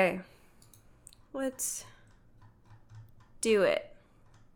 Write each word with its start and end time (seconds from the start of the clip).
Okay. 0.00 0.20
Let's 1.34 1.84
do 3.42 3.64
it. 3.64 3.94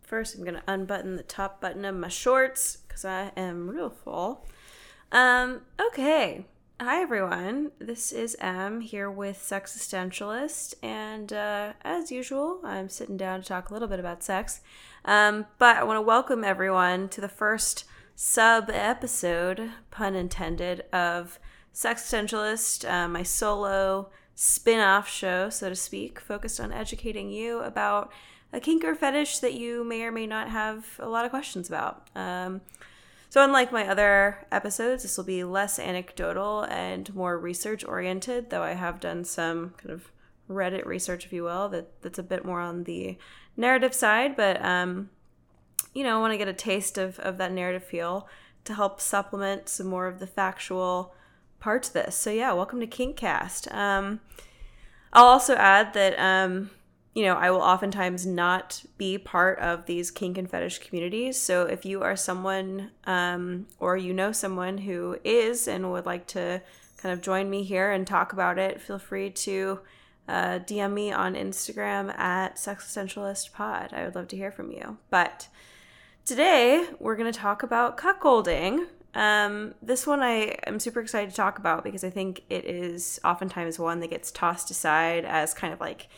First, 0.01 0.37
I'm 0.37 0.43
going 0.43 0.55
to 0.55 0.63
unbutton 0.67 1.17
the 1.17 1.23
top 1.23 1.61
button 1.61 1.85
of 1.85 1.95
my 1.95 2.09
shorts 2.09 2.79
because 2.89 3.05
I 3.05 3.31
am 3.37 3.69
real 3.69 3.91
full. 3.91 4.47
Um, 5.13 5.61
okay. 5.79 6.47
Hi, 6.81 7.03
everyone. 7.03 7.73
This 7.79 8.11
is 8.11 8.39
Em 8.41 8.81
here 8.81 9.11
with 9.11 9.37
Sexistentialist, 9.37 10.77
and 10.83 11.31
uh, 11.31 11.75
as 11.83 12.11
usual, 12.11 12.61
I'm 12.65 12.89
sitting 12.89 13.19
down 13.19 13.43
to 13.43 13.47
talk 13.47 13.69
a 13.69 13.75
little 13.75 13.89
bit 13.89 14.01
about 14.01 14.25
sex. 14.25 14.63
Um, 15.05 15.45
but 15.59 15.77
I 15.77 15.85
want 15.85 15.99
to 15.99 16.03
welcome 16.03 16.43
everyone 16.43 17.11
to 17.11 17.21
the 17.21 17.29
first 17.29 17.85
sub 18.17 18.71
episode, 18.71 19.73
pun 19.91 20.15
intended, 20.15 20.85
of 20.91 21.39
Sexistentialist, 21.75 22.91
uh, 22.91 23.09
my 23.09 23.23
solo 23.23 24.09
spin 24.35 24.81
off 24.81 25.09
show, 25.09 25.49
so 25.51 25.69
to 25.69 25.77
speak, 25.77 26.19
focused 26.19 26.61
on 26.61 26.73
educating 26.73 27.31
you 27.31 27.61
about 27.61 28.13
a 28.53 28.61
kink 28.61 28.85
or 28.85 28.95
fetish 28.95 29.39
that 29.41 29.55
you 29.55 29.85
may 29.85 30.03
or 30.03 30.13
may 30.13 30.27
not 30.27 30.49
have 30.49 30.87
a 30.99 31.09
lot 31.09 31.25
of 31.25 31.31
questions 31.31 31.69
about. 31.69 32.09
Um, 32.15 32.61
so, 33.29 33.43
unlike 33.43 33.73
my 33.73 33.89
other 33.89 34.47
episodes, 34.53 35.03
this 35.03 35.17
will 35.17 35.25
be 35.25 35.43
less 35.43 35.81
anecdotal 35.81 36.63
and 36.63 37.13
more 37.17 37.37
research 37.37 37.85
oriented, 37.85 38.51
though 38.51 38.63
I 38.63 38.75
have 38.75 39.01
done 39.01 39.25
some 39.25 39.75
kind 39.77 39.91
of 39.91 40.13
Reddit 40.49 40.87
research, 40.87 41.25
if 41.25 41.33
you 41.33 41.43
will, 41.43 41.69
that, 41.71 42.01
that's 42.03 42.19
a 42.19 42.23
bit 42.23 42.45
more 42.45 42.61
on 42.61 42.85
the 42.85 43.19
narrative 43.57 43.95
side. 43.95 44.37
But, 44.37 44.65
um, 44.65 45.11
you 45.95 46.05
know, 46.05 46.17
I 46.17 46.21
want 46.21 46.33
to 46.33 46.39
get 46.39 46.47
a 46.49 46.53
taste 46.53 46.97
of, 46.97 47.19
of 47.19 47.39
that 47.39 47.51
narrative 47.51 47.83
feel 47.83 48.29
to 48.65 48.75
help 48.75 49.01
supplement 49.01 49.69
some 49.69 49.87
more 49.87 50.07
of 50.07 50.21
the 50.21 50.27
factual 50.27 51.15
part 51.65 51.83
to 51.83 51.95
this. 51.95 52.15
So, 52.15 52.31
yeah, 52.31 52.53
welcome 52.53 52.79
to 52.81 52.87
Kinkcast. 52.87 53.75
Um, 53.75 54.21
I'll 55.15 55.25
also 55.25 55.55
add 55.55 55.95
that 55.95 56.19
um, 56.19 56.69
you 57.15 57.23
know, 57.25 57.35
I 57.37 57.51
will 57.51 57.63
oftentimes 57.63 58.27
not 58.27 58.85
be 58.99 59.17
part 59.17 59.61
of 59.61 59.87
these 59.87 60.11
kink 60.11 60.37
and 60.37 60.51
fetish 60.51 60.81
communities. 60.81 61.41
So 61.41 61.63
if 61.63 61.87
you 61.87 62.03
are 62.03 62.17
someone 62.17 62.91
um, 63.05 63.67
or 63.79 63.97
you 63.97 64.13
know 64.13 64.33
someone 64.33 64.79
who 64.79 65.17
is 65.25 65.67
and 65.67 65.91
would 65.93 66.05
like 66.05 66.27
to 66.29 66.61
kind 66.99 67.13
of 67.13 67.23
join 67.23 67.49
me 67.49 67.63
here 67.63 67.93
and 67.93 68.07
talk 68.07 68.35
about 68.35 68.59
it, 68.59 68.81
feel 68.81 68.99
free 68.99 69.31
to 69.31 69.81
uh, 70.29 70.59
DM 70.59 70.93
me 70.93 71.13
on 71.13 71.35
Instagram 71.35 72.15
at 72.19 72.57
sexistentialistpod. 72.57 73.93
I 73.93 74.05
would 74.05 74.17
love 74.17 74.29
to 74.29 74.37
hear 74.37 74.51
from 74.51 74.73
you. 74.73 74.99
But 75.09 75.49
today 76.27 76.85
we're 76.99 77.17
going 77.17 77.33
to 77.33 77.39
talk 77.39 77.63
about 77.63 77.97
cuckolding. 77.97 78.87
Um, 79.15 79.75
this 79.81 80.07
one 80.07 80.21
I 80.21 80.57
am 80.67 80.81
super 80.81 81.01
excited 81.01 81.31
to 81.31 81.37
talk 81.37 81.59
about 81.59 81.85
because 81.85 82.03
I 82.03 82.11
think 82.11 82.43
it 82.51 82.65
is 82.65 83.21
oftentimes 83.25 83.79
one 83.79 84.01
that 84.01 84.11
gets 84.11 84.31
tossed 84.31 84.71
aside 84.71 85.25
as 85.25 85.55
kind 85.55 85.73
of 85.73 85.81
like 85.81 86.09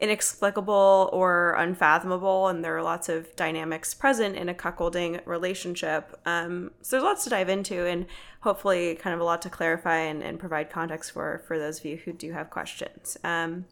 inexplicable 0.00 1.08
or 1.12 1.54
unfathomable, 1.54 2.48
and 2.48 2.64
there 2.64 2.76
are 2.76 2.82
lots 2.82 3.08
of 3.08 3.34
dynamics 3.36 3.94
present 3.94 4.36
in 4.36 4.48
a 4.48 4.54
cuckolding 4.54 5.24
relationship. 5.24 6.20
Um, 6.26 6.72
so 6.82 6.96
there's 6.96 7.04
lots 7.04 7.24
to 7.24 7.30
dive 7.30 7.48
into, 7.48 7.86
and 7.86 8.06
hopefully, 8.40 8.96
kind 8.96 9.14
of 9.14 9.20
a 9.20 9.24
lot 9.24 9.42
to 9.42 9.50
clarify 9.50 9.98
and, 9.98 10.22
and 10.22 10.40
provide 10.40 10.70
context 10.70 11.12
for 11.12 11.42
for 11.46 11.58
those 11.58 11.78
of 11.78 11.84
you 11.84 11.96
who 11.98 12.12
do 12.12 12.32
have 12.32 12.50
questions. 12.50 13.16
Um, 13.22 13.66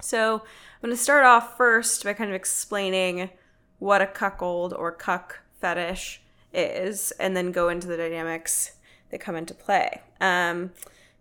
so 0.00 0.34
I'm 0.34 0.88
going 0.88 0.94
to 0.94 1.02
start 1.02 1.24
off 1.24 1.56
first 1.56 2.04
by 2.04 2.12
kind 2.12 2.28
of 2.28 2.36
explaining 2.36 3.30
what 3.78 4.02
a 4.02 4.06
cuckold 4.06 4.74
or 4.74 4.92
cuck 4.92 5.40
fetish 5.60 6.20
is, 6.54 7.12
and 7.12 7.36
then 7.36 7.52
go 7.52 7.68
into 7.68 7.86
the 7.86 7.96
dynamics 7.96 8.72
that 9.10 9.20
come 9.20 9.36
into 9.36 9.54
play. 9.54 10.00
Um, 10.20 10.72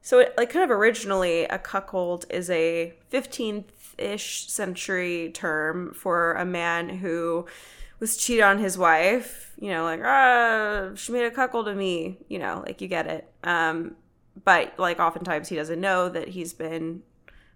so, 0.02 0.20
it, 0.20 0.34
like, 0.38 0.50
kind 0.50 0.64
of 0.64 0.72
originally, 0.72 1.46
a 1.46 1.58
cuckold 1.58 2.26
is 2.30 2.50
a 2.50 2.94
15th 3.12 3.66
ish 3.98 4.50
century 4.50 5.32
term 5.34 5.94
for 5.94 6.34
a 6.34 6.44
man 6.44 6.90
who 6.90 7.46
was 8.00 8.18
cheated 8.18 8.44
on 8.44 8.58
his 8.60 8.78
wife. 8.78 9.54
You 9.58 9.70
know, 9.70 9.84
like, 9.84 10.02
ah, 10.04 10.90
she 10.96 11.14
made 11.14 11.26
a 11.26 11.32
cuckold 11.32 11.68
of 11.68 11.78
me. 11.78 12.18
You 12.28 12.40
know, 12.40 12.64
like, 12.66 12.82
you 12.82 12.88
get 12.88 13.08
it. 13.08 13.32
Um, 13.44 13.96
but, 14.44 14.78
like, 14.78 15.00
oftentimes 15.00 15.48
he 15.48 15.56
doesn't 15.56 15.80
know 15.80 16.10
that 16.10 16.30
he's 16.30 16.54
been 16.54 17.04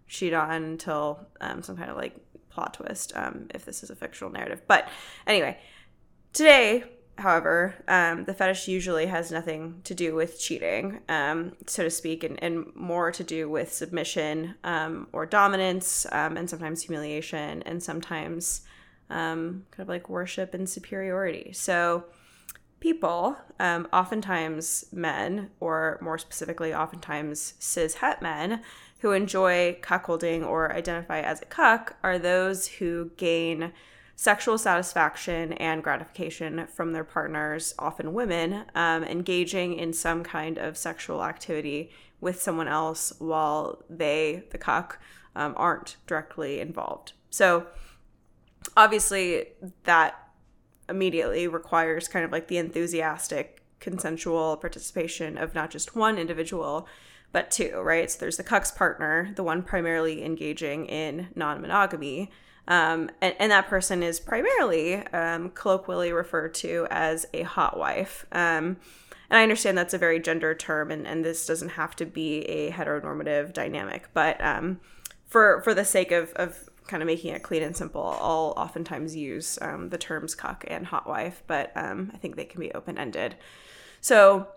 cheated 0.08 0.36
on 0.36 0.64
until 0.64 1.28
um, 1.42 1.62
some 1.62 1.76
kind 1.76 1.90
of, 1.90 1.98
like, 1.98 2.16
plot 2.50 2.76
twist, 2.76 3.12
um, 3.16 3.48
if 3.54 3.66
this 3.66 3.84
is 3.84 3.90
a 3.90 3.96
fictional 3.96 4.32
narrative. 4.32 4.62
But 4.68 4.88
anyway, 5.26 5.60
today 6.32 6.86
however, 7.18 7.76
um, 7.88 8.26
the 8.26 8.34
fetish 8.34 8.68
usually 8.68 9.08
has 9.08 9.32
nothing 9.32 9.82
to 9.84 9.96
do 9.96 10.14
with 10.16 10.40
cheating, 10.40 11.00
um, 11.10 11.54
so 11.66 11.84
to 11.84 11.90
speak, 11.90 12.24
and, 12.24 12.42
and, 12.44 12.76
more 12.76 13.12
to 13.12 13.24
do 13.24 13.50
with 13.50 13.74
submission 13.74 14.56
um, 14.64 15.08
or 15.12 15.26
dominance, 15.26 16.06
um, 16.12 16.38
and 16.38 16.50
sometimes 16.50 16.84
humiliation, 16.84 17.64
and 17.64 17.82
sometimes 17.82 18.62
um, 19.10 19.66
kind 19.72 19.86
of 19.86 19.90
like 19.90 20.10
worship 20.10 20.54
and 20.54 20.70
superiority. 20.70 21.52
So, 21.54 22.06
people, 22.80 23.36
um, 23.60 23.88
oftentimes 23.92 24.86
men, 24.92 25.50
or 25.60 25.98
more 26.02 26.18
specifically, 26.18 26.74
oftentimes 26.74 27.56
cis 27.60 27.96
het 27.96 28.22
men, 28.22 28.62
who 29.00 29.12
enjoy 29.12 29.78
cuckolding 29.82 30.46
or 30.46 30.74
identify 30.74 31.22
as 31.22 31.42
a 31.42 31.46
cuck, 31.46 31.96
are 32.04 32.20
those 32.20 32.68
who 32.68 33.12
gain 33.18 33.72
sexual 34.18 34.58
satisfaction 34.58 35.54
and 35.54 35.84
gratification 35.84 36.66
from 36.74 36.92
their 36.92 37.04
partners, 37.04 37.76
often 37.78 38.14
women, 38.14 38.66
um, 38.74 39.04
engaging 39.04 39.76
in 39.76 39.94
some 39.94 40.24
kind 40.24 40.58
of 40.58 40.76
sexual 40.76 41.24
activity 41.24 41.92
with 42.20 42.42
someone 42.42 42.68
else 42.68 43.14
while 43.20 43.84
they, 43.88 44.44
the 44.50 44.58
cuck, 44.58 45.00
um, 45.36 45.54
aren't 45.56 45.98
directly 46.08 46.60
involved. 46.60 47.14
So, 47.30 47.68
obviously, 48.76 49.50
that 49.84 50.16
immediately 50.90 51.48
requires 51.48 52.08
kind 52.08 52.26
of 52.26 52.32
like 52.32 52.48
the 52.48 52.58
enthusiastic, 52.58 53.62
consensual 53.80 54.58
participation 54.58 55.38
of 55.38 55.54
not 55.54 55.70
just 55.70 55.96
one 55.96 56.18
individual, 56.18 56.88
but 57.32 57.52
two, 57.52 57.80
right? 57.82 58.10
So, 58.10 58.18
there's 58.18 58.38
the 58.38 58.44
cuck's 58.44 58.72
partner, 58.72 59.32
the 59.36 59.44
one 59.44 59.62
primarily 59.62 60.26
engaging 60.26 60.88
in 60.88 61.28
non 61.36 61.62
monogamy 61.62 62.32
um, 62.68 63.10
and, 63.22 63.34
and, 63.40 63.52
that 63.52 63.68
person 63.68 64.04
is 64.04 64.20
primarily 64.20 64.96
um, 65.08 65.52
colloquially 65.52 66.12
referred 66.12 66.54
to 66.56 66.86
as 66.90 67.26
a 67.34 67.44
hot 67.44 67.78
wife. 67.78 68.26
Um, 68.34 68.78
and 69.30 69.40
I 69.40 69.44
understand 69.44 69.78
that's 69.78 69.94
a 69.94 69.98
very 69.98 70.20
gender 70.20 70.54
term, 70.54 70.92
and, 70.92 71.08
and 71.08 71.24
this 71.24 71.46
doesn't 71.46 71.70
have 71.70 71.96
to 71.98 72.06
be 72.06 72.40
a 72.42 72.72
heteronormative 72.72 73.54
dynamic. 73.54 74.10
But 74.14 74.42
um, 74.44 74.80
for 75.26 75.62
for 75.64 75.74
the 75.74 75.86
sake 75.86 76.12
of, 76.12 76.34
of 76.34 76.70
kind 76.88 77.02
of 77.02 77.08
making 77.08 77.34
it 77.34 77.44
clean 77.44 77.64
and 77.64 77.76
simple, 77.76 78.18
I'll 78.22 78.54
oftentimes 78.58 79.16
use 79.16 79.58
um, 79.62 79.90
the 79.90 79.98
terms 79.98 80.36
cuck 80.36 80.66
and 80.68 80.86
hot 80.86 81.08
wife, 81.08 81.44
but 81.48 81.72
um, 81.76 82.12
I 82.14 82.18
think 82.18 82.36
they 82.36 82.46
can 82.46 82.60
be 82.60 82.72
open 82.74 82.98
ended. 82.98 83.36
So 84.02 84.48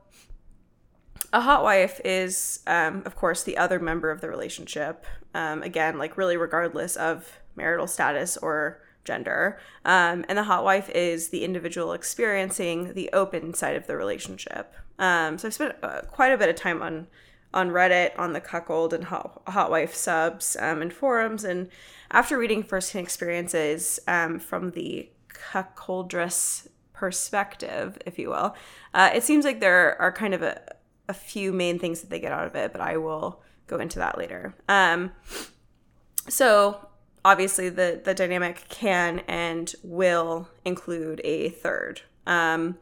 a 1.32 1.40
hot 1.40 1.62
wife 1.62 2.00
is, 2.04 2.60
of 2.66 3.14
course, 3.16 3.42
the 3.42 3.56
other 3.56 3.78
member 3.78 4.10
of 4.10 4.20
the 4.20 4.28
relationship. 4.28 5.06
Again, 5.34 5.98
like 5.98 6.16
really 6.16 6.36
regardless 6.36 6.96
of 6.96 7.39
marital 7.60 7.86
status 7.86 8.36
or 8.36 8.80
gender. 9.04 9.58
Um, 9.84 10.24
and 10.28 10.36
the 10.38 10.44
hot 10.44 10.64
wife 10.64 10.88
is 10.90 11.28
the 11.28 11.44
individual 11.44 11.92
experiencing 11.92 12.94
the 12.94 13.10
open 13.12 13.54
side 13.54 13.76
of 13.76 13.86
the 13.86 13.96
relationship. 13.96 14.74
Um, 14.98 15.38
so 15.38 15.48
I've 15.48 15.54
spent 15.54 15.76
uh, 15.82 16.02
quite 16.02 16.32
a 16.32 16.38
bit 16.38 16.48
of 16.48 16.56
time 16.56 16.82
on 16.82 17.06
on 17.52 17.70
Reddit, 17.70 18.16
on 18.16 18.32
the 18.32 18.40
cuckold 18.40 18.94
and 18.94 19.04
hot, 19.04 19.42
hot 19.48 19.70
wife 19.72 19.92
subs 19.92 20.56
um, 20.60 20.82
and 20.82 20.92
forums. 20.92 21.42
And 21.42 21.68
after 22.10 22.38
reading 22.38 22.62
firsthand 22.62 23.04
experiences 23.04 23.98
um, 24.06 24.38
from 24.38 24.70
the 24.70 25.10
cuckoldress 25.34 26.68
perspective, 26.92 27.98
if 28.06 28.20
you 28.20 28.28
will, 28.28 28.54
uh, 28.94 29.10
it 29.12 29.24
seems 29.24 29.44
like 29.44 29.58
there 29.58 30.00
are 30.00 30.12
kind 30.12 30.32
of 30.32 30.42
a, 30.42 30.60
a 31.08 31.14
few 31.14 31.52
main 31.52 31.78
things 31.78 32.00
that 32.02 32.10
they 32.10 32.20
get 32.20 32.30
out 32.30 32.46
of 32.46 32.54
it, 32.54 32.70
but 32.70 32.80
I 32.80 32.96
will 32.98 33.42
go 33.66 33.78
into 33.78 33.98
that 33.98 34.16
later. 34.16 34.54
Um, 34.68 35.10
so 36.28 36.89
obviously 37.24 37.68
the 37.68 38.00
the 38.02 38.14
dynamic 38.14 38.66
can 38.68 39.20
and 39.20 39.74
will 39.82 40.48
include 40.64 41.20
a 41.24 41.50
third. 41.50 42.02
Um, 42.26 42.78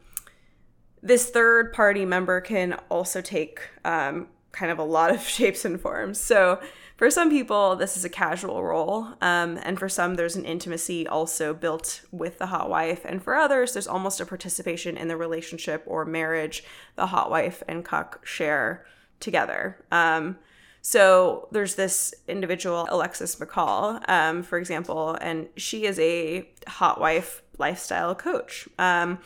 this 1.01 1.29
third 1.29 1.73
party 1.73 2.05
member 2.05 2.41
can 2.41 2.73
also 2.89 3.21
take 3.21 3.61
um, 3.85 4.27
kind 4.51 4.71
of 4.71 4.79
a 4.79 4.83
lot 4.83 5.11
of 5.11 5.21
shapes 5.27 5.65
and 5.65 5.79
forms. 5.79 6.19
So 6.19 6.59
for 6.97 7.09
some 7.09 7.29
people, 7.29 7.77
this 7.77 7.95
is 7.95 8.03
a 8.03 8.09
casual 8.09 8.61
role, 8.61 9.07
um, 9.21 9.57
and 9.63 9.79
for 9.79 9.87
some, 9.87 10.15
there's 10.15 10.35
an 10.35 10.43
intimacy 10.43 11.07
also 11.07 11.53
built 11.53 12.01
with 12.11 12.39
the 12.39 12.47
hot 12.47 12.69
wife, 12.69 13.05
and 13.05 13.23
for 13.23 13.35
others, 13.35 13.71
there's 13.71 13.87
almost 13.87 14.19
a 14.19 14.25
participation 14.25 14.97
in 14.97 15.07
the 15.07 15.15
relationship 15.15 15.81
or 15.85 16.03
marriage 16.03 16.61
the 16.97 17.05
hot 17.05 17.31
wife 17.31 17.63
and 17.69 17.85
cuck 17.85 18.25
share 18.25 18.85
together. 19.21 19.77
Um, 19.93 20.39
so 20.81 21.47
there's 21.51 21.75
this 21.75 22.13
individual, 22.27 22.87
Alexis 22.89 23.35
McCall, 23.35 24.07
um, 24.09 24.43
for 24.43 24.57
example, 24.57 25.17
and 25.21 25.47
she 25.55 25.85
is 25.85 25.99
a 25.99 26.49
hot 26.67 26.99
wife 26.99 27.41
lifestyle 27.57 28.15
coach. 28.15 28.67
Um, 28.77 29.19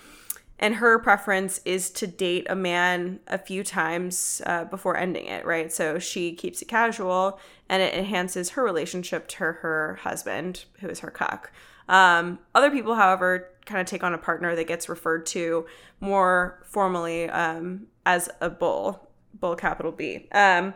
and 0.60 0.76
her 0.76 0.98
preference 1.00 1.60
is 1.66 1.90
to 1.92 2.08
date 2.08 2.48
a 2.50 2.56
man 2.56 3.20
a 3.28 3.38
few 3.38 3.64
times 3.64 4.42
uh, 4.46 4.66
before 4.66 4.96
ending 4.96 5.26
it, 5.26 5.46
right? 5.46 5.72
So 5.72 6.00
she 6.00 6.34
keeps 6.34 6.62
it 6.62 6.68
casual 6.68 7.40
and 7.68 7.82
it 7.82 7.94
enhances 7.94 8.52
her 8.52 8.64
relationship 8.64 9.28
to 9.30 9.44
her 9.44 10.00
husband, 10.04 10.66
who 10.80 10.88
is 10.88 11.02
her 11.02 11.12
cuck. 11.12 11.52
Um, 11.90 12.40
other 12.56 12.72
people, 12.72 12.96
however, 12.96 13.50
kind 13.66 13.82
of 13.82 13.88
take 13.88 14.04
on 14.04 14.14
a 14.14 14.18
partner 14.18 14.56
that 14.56 14.68
gets 14.68 14.88
referred 14.88 15.26
to 15.28 15.66
more 16.00 16.62
formally 16.66 17.30
um, 17.30 17.88
as 18.06 18.30
a 18.40 18.50
bull, 18.50 19.10
bull 19.40 19.56
capital 19.56 19.92
B. 19.92 20.28
Um, 20.32 20.74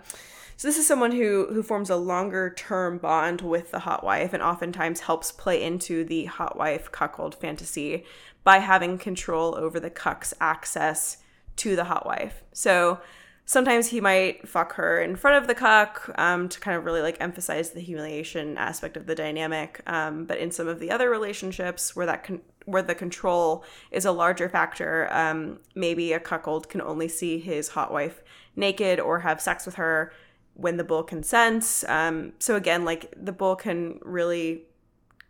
so 0.58 0.68
this 0.68 0.78
is 0.78 0.88
someone 0.88 1.12
who 1.12 1.48
who 1.54 1.62
forms 1.62 1.90
a 1.90 1.96
longer 1.96 2.50
term 2.50 2.98
bond 2.98 3.42
with 3.42 3.72
the 3.72 3.80
hot 3.80 4.04
wife 4.04 4.34
and 4.34 4.42
oftentimes 4.42 5.02
helps 5.02 5.32
play 5.32 5.64
into 5.64 6.04
the 6.04 6.26
hot 6.26 6.58
wife 6.58 6.92
cuckold 6.92 7.36
fantasy 7.36 8.04
by 8.44 8.58
having 8.58 8.98
control 8.98 9.56
over 9.56 9.80
the 9.80 9.92
cuck's 9.92 10.34
access 10.42 11.18
to 11.58 11.76
the 11.76 11.84
hot 11.84 12.06
wife. 12.06 12.44
So 12.54 13.00
sometimes 13.46 13.88
he 13.88 14.02
might 14.02 14.48
fuck 14.48 14.74
her 14.74 15.00
in 15.00 15.16
front 15.16 15.38
of 15.38 15.48
the 15.48 15.56
cuck 15.56 16.12
um, 16.18 16.50
to 16.50 16.60
kind 16.60 16.76
of 16.76 16.86
really 16.86 17.02
like 17.02 17.18
emphasize 17.20 17.72
the 17.72 17.80
humiliation 17.80 18.58
aspect 18.58 18.98
of 18.98 19.06
the 19.06 19.16
dynamic. 19.16 19.82
Um, 19.88 20.26
but 20.26 20.38
in 20.38 20.52
some 20.52 20.68
of 20.68 20.80
the 20.80 20.92
other 20.92 21.10
relationships 21.10 21.96
where 21.96 22.06
that 22.06 22.30
where 22.66 22.82
the 22.82 22.96
control 22.96 23.64
is 23.92 24.06
a 24.06 24.12
larger 24.12 24.50
factor, 24.50 25.08
um, 25.12 25.60
maybe 25.76 26.14
a 26.14 26.20
cuckold 26.20 26.68
can 26.68 26.82
only 26.82 27.08
see 27.08 27.40
his 27.40 27.70
hot 27.70 27.94
wife 27.94 28.22
naked 28.56 29.00
or 29.00 29.20
have 29.20 29.40
sex 29.40 29.66
with 29.66 29.76
her 29.76 30.12
when 30.58 30.78
the 30.78 30.84
bull 30.84 31.04
consents. 31.04 31.84
Um, 31.88 32.34
so 32.40 32.56
again, 32.56 32.84
like 32.84 33.14
the 33.16 33.32
bull 33.32 33.56
can 33.56 34.00
really 34.02 34.64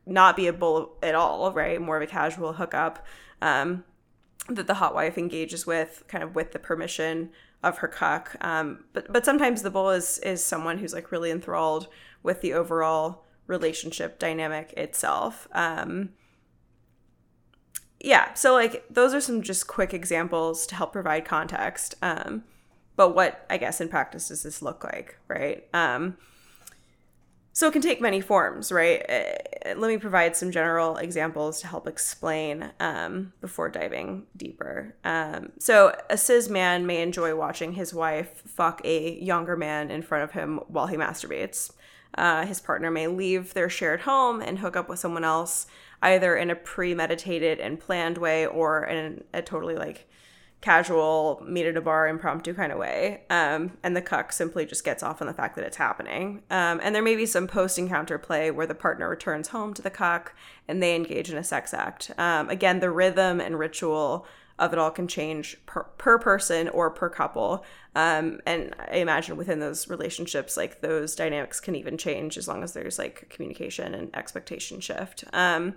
not 0.05 0.37
be 0.37 0.47
a 0.47 0.53
bull 0.53 0.97
at 1.03 1.15
all, 1.15 1.51
right? 1.51 1.79
More 1.81 1.97
of 1.97 2.03
a 2.03 2.07
casual 2.07 2.53
hookup 2.53 3.05
um, 3.41 3.83
that 4.49 4.67
the 4.67 4.75
hot 4.75 4.95
wife 4.95 5.17
engages 5.17 5.67
with, 5.67 6.05
kind 6.07 6.23
of 6.23 6.33
with 6.33 6.53
the 6.53 6.59
permission 6.59 7.29
of 7.61 7.79
her 7.79 7.87
cuck. 7.89 8.37
Um, 8.39 8.85
but 8.93 9.11
but 9.11 9.25
sometimes 9.25 9.61
the 9.61 9.71
bull 9.71 9.89
is 9.89 10.17
is 10.19 10.43
someone 10.43 10.77
who's 10.77 10.93
like 10.93 11.11
really 11.11 11.29
enthralled 11.31 11.87
with 12.23 12.41
the 12.41 12.53
overall 12.53 13.25
relationship 13.47 14.19
dynamic 14.19 14.73
itself. 14.73 15.47
Um, 15.51 16.09
yeah, 17.99 18.33
so 18.33 18.53
like 18.53 18.85
those 18.89 19.13
are 19.13 19.21
some 19.21 19.41
just 19.41 19.67
quick 19.67 19.93
examples 19.93 20.65
to 20.67 20.75
help 20.75 20.93
provide 20.93 21.25
context. 21.25 21.95
Um, 22.01 22.43
but 22.97 23.15
what 23.15 23.45
I 23.49 23.57
guess 23.57 23.79
in 23.79 23.87
practice 23.87 24.27
does 24.27 24.43
this 24.43 24.61
look 24.61 24.83
like, 24.83 25.17
right? 25.29 25.63
Um, 25.73 26.17
so 27.53 27.67
it 27.67 27.71
can 27.71 27.81
take 27.81 28.01
many 28.01 28.21
forms, 28.21 28.71
right? 28.71 29.03
Uh, 29.09 29.73
let 29.77 29.87
me 29.87 29.97
provide 29.97 30.35
some 30.35 30.51
general 30.51 30.97
examples 30.97 31.61
to 31.61 31.67
help 31.67 31.87
explain 31.87 32.71
um, 32.79 33.33
before 33.41 33.69
diving 33.69 34.27
deeper. 34.35 34.95
Um, 35.03 35.53
so 35.57 35.95
a 36.09 36.17
cis 36.17 36.49
man 36.49 36.85
may 36.85 37.01
enjoy 37.01 37.35
watching 37.35 37.73
his 37.73 37.93
wife 37.93 38.43
fuck 38.45 38.81
a 38.83 39.19
younger 39.19 39.55
man 39.55 39.89
in 39.89 40.03
front 40.03 40.23
of 40.23 40.33
him 40.33 40.59
while 40.67 40.87
he 40.87 40.97
masturbates. 40.97 41.71
Uh, 42.15 42.45
his 42.45 42.59
partner 42.59 42.91
may 42.91 43.07
leave 43.07 43.53
their 43.53 43.69
shared 43.69 44.01
home 44.01 44.39
and 44.41 44.59
hook 44.59 44.75
up 44.75 44.87
with 44.87 44.99
someone 44.99 45.23
else, 45.23 45.65
either 46.03 46.35
in 46.35 46.51
a 46.51 46.55
premeditated 46.55 47.59
and 47.59 47.79
planned 47.79 48.17
way 48.17 48.45
or 48.45 48.85
in 48.85 49.23
a 49.33 49.41
totally 49.41 49.75
like 49.75 50.07
casual 50.61 51.41
meet 51.45 51.65
at 51.65 51.77
a 51.77 51.81
bar 51.81 52.07
impromptu 52.07 52.53
kind 52.53 52.71
of 52.71 52.79
way. 52.79 53.21
Um, 53.29 53.77
and 53.83 53.95
the 53.95 54.01
cuck 54.01 54.31
simply 54.31 54.65
just 54.65 54.83
gets 54.83 55.03
off 55.03 55.21
on 55.21 55.27
the 55.27 55.33
fact 55.33 55.55
that 55.55 55.65
it's 55.65 55.77
happening. 55.77 56.41
Um, 56.49 56.79
and 56.81 56.95
there 56.95 57.03
may 57.03 57.15
be 57.15 57.25
some 57.25 57.47
post 57.47 57.77
encounter 57.77 58.17
play 58.17 58.49
where 58.49 58.65
the 58.67 58.75
partner 58.75 59.07
returns 59.09 59.49
home 59.49 59.73
to 59.75 59.81
the 59.81 59.89
cuck 59.89 60.33
and 60.67 60.81
they 60.81 60.95
engage 60.95 61.29
in 61.31 61.37
a 61.37 61.43
sex 61.43 61.73
act. 61.73 62.11
Um, 62.17 62.49
again 62.49 62.79
the 62.79 62.89
rhythm 62.89 63.39
and 63.39 63.59
ritual 63.59 64.25
of 64.59 64.73
it 64.73 64.79
all 64.79 64.89
can 64.89 65.07
change 65.07 65.55
per, 65.67 65.83
per 65.83 66.17
person 66.17 66.67
or 66.69 66.89
per 66.89 67.09
couple. 67.09 67.63
Um, 67.95 68.39
and 68.45 68.75
i 68.91 68.97
imagine 68.97 69.37
within 69.37 69.59
those 69.59 69.87
relationships 69.87 70.57
like 70.57 70.81
those 70.81 71.15
dynamics 71.15 71.59
can 71.59 71.75
even 71.75 71.97
change 71.97 72.37
as 72.37 72.47
long 72.47 72.63
as 72.63 72.73
there's 72.73 72.97
like 72.97 73.27
communication 73.29 73.93
and 73.93 74.15
expectation 74.15 74.79
shift. 74.79 75.23
Um, 75.33 75.75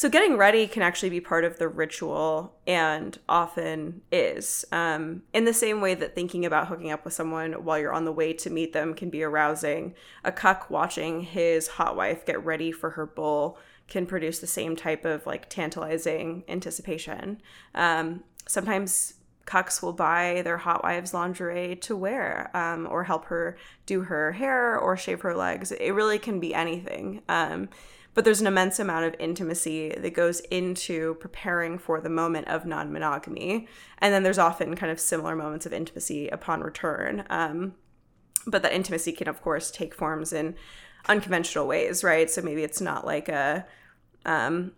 so 0.00 0.08
getting 0.08 0.38
ready 0.38 0.66
can 0.66 0.82
actually 0.82 1.10
be 1.10 1.20
part 1.20 1.44
of 1.44 1.58
the 1.58 1.68
ritual 1.68 2.54
and 2.66 3.18
often 3.28 4.00
is. 4.10 4.64
Um, 4.72 5.24
in 5.34 5.44
the 5.44 5.52
same 5.52 5.82
way 5.82 5.94
that 5.94 6.14
thinking 6.14 6.46
about 6.46 6.68
hooking 6.68 6.90
up 6.90 7.04
with 7.04 7.12
someone 7.12 7.52
while 7.52 7.78
you're 7.78 7.92
on 7.92 8.06
the 8.06 8.10
way 8.10 8.32
to 8.32 8.48
meet 8.48 8.72
them 8.72 8.94
can 8.94 9.10
be 9.10 9.22
arousing, 9.22 9.94
a 10.24 10.32
cuck 10.32 10.70
watching 10.70 11.20
his 11.20 11.68
hot 11.68 11.96
wife 11.96 12.24
get 12.24 12.42
ready 12.42 12.72
for 12.72 12.88
her 12.88 13.04
bull 13.04 13.58
can 13.88 14.06
produce 14.06 14.38
the 14.38 14.46
same 14.46 14.74
type 14.74 15.04
of 15.04 15.26
like 15.26 15.50
tantalizing 15.50 16.44
anticipation. 16.48 17.42
Um, 17.74 18.24
sometimes 18.48 19.16
cucks 19.46 19.82
will 19.82 19.92
buy 19.92 20.40
their 20.44 20.56
hot 20.56 20.82
wives 20.82 21.12
lingerie 21.12 21.76
to 21.76 21.94
wear 21.94 22.50
um, 22.56 22.88
or 22.90 23.04
help 23.04 23.26
her 23.26 23.58
do 23.84 24.00
her 24.04 24.32
hair 24.32 24.78
or 24.78 24.96
shave 24.96 25.20
her 25.20 25.36
legs. 25.36 25.72
It 25.72 25.90
really 25.90 26.18
can 26.18 26.40
be 26.40 26.54
anything. 26.54 27.20
Um, 27.28 27.68
but 28.14 28.24
there's 28.24 28.40
an 28.40 28.46
immense 28.46 28.78
amount 28.78 29.04
of 29.04 29.20
intimacy 29.20 29.90
that 29.90 30.14
goes 30.14 30.40
into 30.50 31.14
preparing 31.14 31.78
for 31.78 32.00
the 32.00 32.08
moment 32.08 32.48
of 32.48 32.66
non 32.66 32.92
monogamy. 32.92 33.68
And 33.98 34.12
then 34.12 34.22
there's 34.22 34.38
often 34.38 34.74
kind 34.74 34.90
of 34.90 34.98
similar 34.98 35.36
moments 35.36 35.66
of 35.66 35.72
intimacy 35.72 36.28
upon 36.28 36.62
return. 36.62 37.24
Um, 37.30 37.74
but 38.46 38.62
that 38.62 38.72
intimacy 38.72 39.12
can, 39.12 39.28
of 39.28 39.42
course, 39.42 39.70
take 39.70 39.94
forms 39.94 40.32
in 40.32 40.56
unconventional 41.08 41.66
ways, 41.66 42.02
right? 42.02 42.30
So 42.30 42.42
maybe 42.42 42.64
it's 42.64 42.80
not 42.80 43.06
like 43.06 43.28
a, 43.28 43.66
um, 44.26 44.72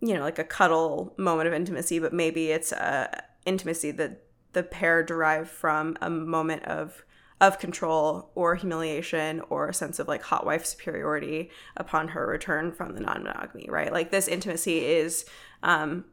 you 0.00 0.14
know, 0.14 0.20
like 0.20 0.38
a 0.38 0.44
cuddle 0.44 1.14
moment 1.16 1.48
of 1.48 1.54
intimacy, 1.54 1.98
but 1.98 2.12
maybe 2.12 2.50
it's 2.50 2.72
a 2.72 3.24
intimacy 3.44 3.90
that 3.92 4.22
the 4.52 4.62
pair 4.62 5.02
derive 5.02 5.48
from 5.48 5.96
a 6.00 6.10
moment 6.10 6.64
of 6.64 7.02
of 7.40 7.58
control 7.58 8.30
or 8.34 8.54
humiliation 8.54 9.40
or 9.48 9.68
a 9.68 9.74
sense 9.74 9.98
of 9.98 10.08
like 10.08 10.22
hot 10.22 10.44
wife 10.44 10.66
superiority 10.66 11.50
upon 11.76 12.08
her 12.08 12.26
return 12.26 12.70
from 12.70 12.94
the 12.94 13.00
non-monogamy 13.00 13.66
right? 13.68 13.92
Like 13.92 14.10
this 14.10 14.28
intimacy 14.28 14.84
is 14.84 15.24
um 15.62 16.04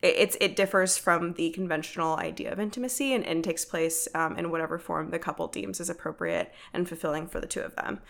it, 0.00 0.14
it's 0.16 0.36
it 0.40 0.56
differs 0.56 0.96
from 0.96 1.32
the 1.34 1.50
conventional 1.50 2.16
idea 2.16 2.52
of 2.52 2.60
intimacy 2.60 3.12
and, 3.14 3.26
and 3.26 3.42
takes 3.42 3.64
place 3.64 4.06
um, 4.14 4.36
in 4.36 4.50
whatever 4.50 4.78
form 4.78 5.10
the 5.10 5.18
couple 5.18 5.48
deems 5.48 5.80
is 5.80 5.90
appropriate 5.90 6.52
and 6.72 6.88
fulfilling 6.88 7.26
for 7.26 7.40
the 7.40 7.46
two 7.46 7.60
of 7.60 7.74
them. 7.74 8.00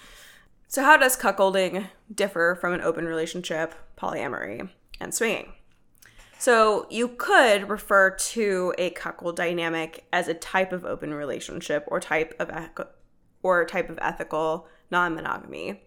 So 0.67 0.83
how 0.83 0.99
does 0.99 1.17
cuckolding 1.17 1.87
differ 2.15 2.59
from 2.61 2.75
an 2.75 2.83
open 2.83 3.07
relationship 3.07 3.75
polyamory 3.97 4.69
and 5.01 5.15
swinging 5.15 5.55
so 6.39 6.87
you 6.91 7.09
could 7.09 7.69
refer 7.69 8.11
to 8.11 8.75
a 8.79 8.91
cuckold 8.91 9.37
dynamic 9.37 10.07
as 10.13 10.29
a 10.29 10.35
type 10.35 10.73
of 10.73 10.85
open 10.85 11.13
relationship 11.13 11.85
or 11.89 12.01
type 12.01 12.35
of 12.39 12.51
or 13.43 13.65
type 13.65 13.91
of 13.91 13.99
ethical 14.01 14.67
non-monogamy. 14.91 15.83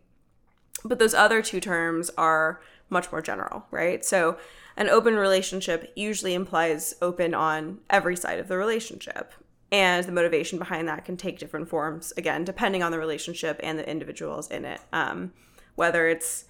But 0.83 0.99
those 0.99 1.13
other 1.13 1.41
two 1.41 1.59
terms 1.59 2.09
are 2.17 2.61
much 2.89 3.11
more 3.11 3.21
general, 3.21 3.65
right? 3.71 4.03
So 4.03 4.37
an 4.77 4.89
open 4.89 5.15
relationship 5.15 5.91
usually 5.95 6.33
implies 6.33 6.95
open 7.01 7.33
on 7.33 7.79
every 7.89 8.15
side 8.15 8.39
of 8.39 8.47
the 8.47 8.57
relationship. 8.57 9.33
And 9.71 10.05
the 10.05 10.11
motivation 10.11 10.59
behind 10.59 10.89
that 10.89 11.05
can 11.05 11.15
take 11.15 11.39
different 11.39 11.69
forms, 11.69 12.11
again, 12.17 12.43
depending 12.43 12.83
on 12.83 12.91
the 12.91 12.99
relationship 12.99 13.57
and 13.63 13.79
the 13.79 13.89
individuals 13.89 14.51
in 14.51 14.65
it. 14.65 14.81
Um, 14.91 15.31
whether 15.75 16.07
it's 16.07 16.45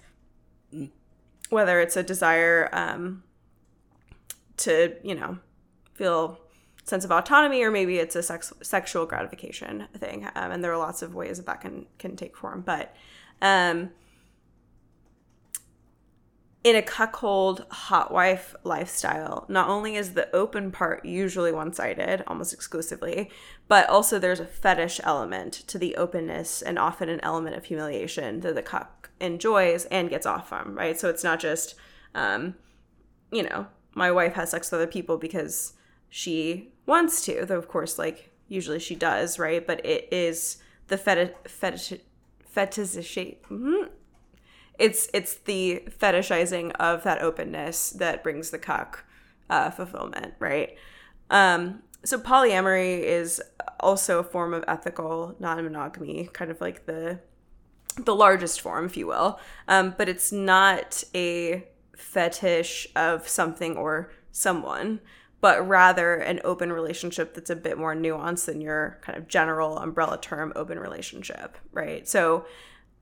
whether 1.50 1.80
it's 1.80 1.96
a 1.96 2.02
desire 2.02 2.68
um, 2.72 3.22
to 4.62 4.96
you 5.02 5.14
know 5.14 5.38
feel 5.94 6.38
sense 6.84 7.04
of 7.04 7.12
autonomy 7.12 7.62
or 7.62 7.70
maybe 7.70 7.98
it's 7.98 8.16
a 8.16 8.22
sex, 8.22 8.52
sexual 8.60 9.06
gratification 9.06 9.86
thing 9.96 10.24
um, 10.34 10.50
and 10.50 10.64
there 10.64 10.72
are 10.72 10.78
lots 10.78 11.02
of 11.02 11.14
ways 11.14 11.36
that 11.36 11.46
that 11.46 11.60
can 11.60 11.86
can 11.98 12.16
take 12.16 12.36
form. 12.36 12.62
But 12.62 12.94
um, 13.40 13.90
in 16.64 16.76
a 16.76 16.82
cuckold 16.82 17.66
hot 17.70 18.12
wife 18.12 18.54
lifestyle 18.62 19.46
not 19.48 19.68
only 19.68 19.96
is 19.96 20.14
the 20.14 20.34
open 20.34 20.70
part 20.70 21.04
usually 21.04 21.50
one-sided 21.50 22.22
almost 22.28 22.52
exclusively 22.52 23.28
but 23.66 23.88
also 23.88 24.16
there's 24.18 24.38
a 24.38 24.46
fetish 24.46 25.00
element 25.02 25.52
to 25.52 25.76
the 25.76 25.96
openness 25.96 26.62
and 26.62 26.78
often 26.78 27.08
an 27.08 27.20
element 27.22 27.56
of 27.56 27.64
humiliation 27.64 28.40
that 28.40 28.54
the 28.54 28.62
cuck 28.62 29.10
enjoys 29.20 29.86
and 29.86 30.10
gets 30.10 30.26
off 30.26 30.48
from 30.48 30.76
right? 30.76 30.98
So 30.98 31.08
it's 31.08 31.24
not 31.24 31.40
just 31.40 31.74
um, 32.14 32.54
you 33.32 33.42
know 33.42 33.66
my 33.94 34.10
wife 34.10 34.34
has 34.34 34.50
sex 34.50 34.70
with 34.70 34.80
other 34.80 34.90
people 34.90 35.18
because 35.18 35.74
she 36.08 36.72
wants 36.86 37.24
to, 37.24 37.44
though 37.46 37.58
of 37.58 37.68
course, 37.68 37.98
like 37.98 38.30
usually 38.48 38.78
she 38.78 38.94
does, 38.94 39.38
right? 39.38 39.66
But 39.66 39.84
it 39.84 40.08
is 40.12 40.58
the 40.88 40.98
fetish, 40.98 41.94
fetish. 42.44 43.16
Mm-hmm. 43.16 43.88
It's 44.78 45.08
it's 45.14 45.34
the 45.34 45.84
fetishizing 45.98 46.72
of 46.72 47.02
that 47.04 47.22
openness 47.22 47.90
that 47.90 48.22
brings 48.22 48.50
the 48.50 48.58
cuck 48.58 49.04
uh, 49.48 49.70
fulfillment, 49.70 50.34
right? 50.38 50.76
Um, 51.30 51.82
so 52.04 52.18
polyamory 52.18 53.00
is 53.02 53.40
also 53.80 54.18
a 54.18 54.24
form 54.24 54.54
of 54.54 54.64
ethical 54.66 55.36
non-monogamy, 55.38 56.30
kind 56.32 56.50
of 56.50 56.60
like 56.60 56.86
the 56.86 57.20
the 57.96 58.14
largest 58.14 58.60
form, 58.60 58.86
if 58.86 58.96
you 58.96 59.06
will. 59.06 59.38
Um, 59.68 59.94
but 59.96 60.08
it's 60.08 60.32
not 60.32 61.04
a 61.14 61.66
fetish 61.96 62.88
of 62.96 63.28
something 63.28 63.76
or 63.76 64.12
someone, 64.30 65.00
but 65.40 65.66
rather 65.66 66.14
an 66.14 66.40
open 66.44 66.72
relationship 66.72 67.34
that's 67.34 67.50
a 67.50 67.56
bit 67.56 67.76
more 67.76 67.94
nuanced 67.94 68.46
than 68.46 68.60
your 68.60 68.98
kind 69.02 69.18
of 69.18 69.28
general 69.28 69.78
umbrella 69.78 70.18
term 70.20 70.52
open 70.56 70.78
relationship, 70.78 71.58
right? 71.72 72.08
So 72.08 72.46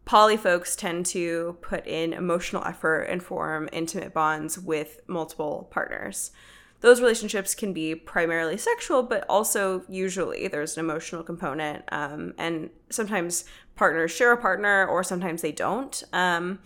poly 0.04 0.36
folks 0.36 0.74
tend 0.74 1.06
to 1.06 1.56
put 1.60 1.86
in 1.86 2.12
emotional 2.12 2.64
effort 2.64 3.02
and 3.02 3.22
form 3.22 3.68
intimate 3.72 4.12
bonds 4.12 4.58
with 4.58 5.00
multiple 5.06 5.68
partners. 5.70 6.32
Those 6.80 7.02
relationships 7.02 7.54
can 7.54 7.74
be 7.74 7.94
primarily 7.94 8.56
sexual, 8.56 9.02
but 9.02 9.26
also 9.28 9.84
usually 9.86 10.48
there's 10.48 10.78
an 10.78 10.84
emotional 10.84 11.22
component. 11.22 11.84
Um, 11.92 12.32
and 12.38 12.70
sometimes 12.88 13.44
partners 13.76 14.10
share 14.10 14.32
a 14.32 14.38
partner, 14.38 14.86
or 14.86 15.04
sometimes 15.04 15.42
they 15.42 15.52
don't. 15.52 16.02
Um, 16.14 16.58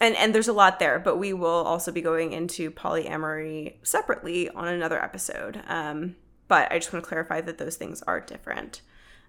and 0.00 0.16
and 0.16 0.34
there's 0.34 0.48
a 0.48 0.52
lot 0.52 0.78
there, 0.78 0.98
but 0.98 1.16
we 1.16 1.32
will 1.32 1.48
also 1.48 1.90
be 1.90 2.02
going 2.02 2.32
into 2.32 2.70
polyamory 2.70 3.76
separately 3.82 4.48
on 4.50 4.68
another 4.68 5.02
episode. 5.02 5.62
Um, 5.66 6.16
but 6.48 6.70
I 6.70 6.78
just 6.78 6.92
want 6.92 7.04
to 7.04 7.08
clarify 7.08 7.40
that 7.40 7.58
those 7.58 7.76
things 7.76 8.02
are 8.02 8.20
different. 8.20 8.82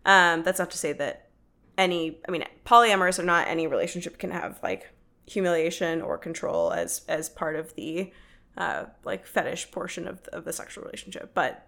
Um, 0.05 0.43
that's 0.43 0.59
not 0.59 0.71
to 0.71 0.77
say 0.77 0.93
that 0.93 1.29
any, 1.77 2.19
I 2.27 2.31
mean, 2.31 2.43
polyamorous 2.65 3.19
or 3.19 3.23
not, 3.23 3.47
any 3.47 3.67
relationship 3.67 4.17
can 4.17 4.31
have 4.31 4.59
like 4.61 4.89
humiliation 5.25 6.01
or 6.01 6.17
control 6.17 6.71
as 6.71 7.01
as 7.07 7.29
part 7.29 7.55
of 7.55 7.73
the 7.75 8.11
uh, 8.57 8.85
like 9.03 9.25
fetish 9.25 9.71
portion 9.71 10.07
of 10.07 10.21
of 10.33 10.45
the 10.45 10.53
sexual 10.53 10.83
relationship. 10.83 11.31
But 11.33 11.67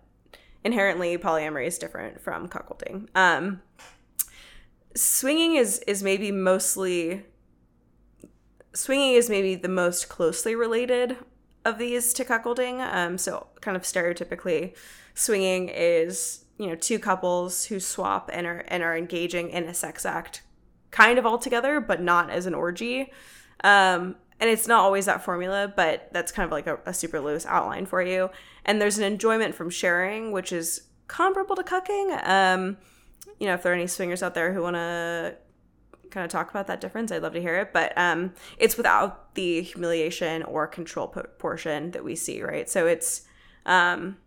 inherently, 0.64 1.18
polyamory 1.18 1.68
is 1.68 1.78
different 1.78 2.22
from 2.22 2.50
cuckolding. 2.50 3.08
Um, 3.16 3.62
swinging 4.96 5.56
is 5.56 5.80
is 5.80 6.04
maybe 6.04 6.32
mostly 6.32 7.24
swinging 8.74 9.14
is 9.14 9.30
maybe 9.30 9.56
the 9.56 9.70
most 9.70 10.10
closely 10.10 10.56
related 10.56 11.18
of 11.66 11.78
these 11.78 12.14
to 12.14 12.26
cuckolding. 12.26 12.82
Um, 12.94 13.18
so 13.18 13.48
kind 13.62 13.76
of 13.76 13.84
stereotypically, 13.84 14.76
swinging 15.14 15.70
is 15.70 16.46
you 16.58 16.68
know 16.68 16.76
two 16.76 17.00
couples 17.00 17.66
who 17.66 17.80
swap 17.80 18.30
and 18.34 18.46
are 18.46 18.64
and 18.68 18.84
are 18.84 18.96
engaging 18.96 19.50
in 19.50 19.66
a 19.66 19.74
sex 19.74 20.06
act, 20.06 20.44
kind 20.92 21.20
of 21.20 21.26
all 21.26 21.38
together, 21.38 21.80
but 21.80 22.02
not 22.02 22.30
as 22.30 22.46
an 22.46 22.54
orgy. 22.54 23.12
Um, 23.64 24.16
and 24.40 24.50
it's 24.50 24.68
not 24.68 24.80
always 24.80 25.06
that 25.06 25.24
formula, 25.24 25.72
but 25.76 26.10
that's 26.14 26.32
kind 26.32 26.46
of 26.46 26.52
like 26.52 26.66
a, 26.66 26.80
a 26.86 26.94
super 26.94 27.20
loose 27.20 27.46
outline 27.46 27.86
for 27.86 28.02
you. 28.02 28.30
And 28.64 28.82
there's 28.82 28.98
an 28.98 29.04
enjoyment 29.04 29.54
from 29.54 29.70
sharing, 29.70 30.32
which 30.32 30.54
is 30.54 30.84
comparable 31.08 31.58
to 31.58 31.64
cucking. 31.64 32.26
Um, 32.26 32.78
you 33.38 33.48
know, 33.48 33.54
if 33.54 33.64
there 33.64 33.74
are 33.74 33.76
any 33.76 33.88
swingers 33.88 34.24
out 34.24 34.36
there 34.36 34.54
who 34.54 34.62
want 34.62 34.78
to 34.78 35.36
kind 36.10 36.26
of 36.26 36.32
talk 36.32 36.50
about 36.50 36.68
that 36.68 36.82
difference, 36.82 37.12
I'd 37.12 37.22
love 37.22 37.34
to 37.34 37.42
hear 37.42 37.58
it. 37.58 37.74
But 37.74 37.94
um, 37.98 38.34
it's 38.58 38.78
without 38.78 39.36
the 39.36 39.62
humiliation 39.62 40.44
or 40.44 40.68
control 40.68 41.08
portion 41.08 41.92
that 41.92 42.04
we 42.04 42.16
see, 42.16 42.42
right? 42.42 42.70
So 42.70 42.88
it's 42.88 43.24
um, 43.66 44.18